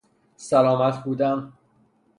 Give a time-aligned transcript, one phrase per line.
[0.37, 1.53] سلامت بودن